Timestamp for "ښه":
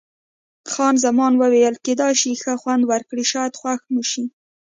2.41-2.53